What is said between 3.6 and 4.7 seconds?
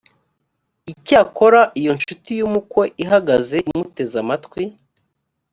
imuteze amatwi